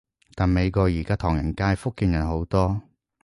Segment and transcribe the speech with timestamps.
[0.33, 2.81] 但美國而家唐人街，福建人好多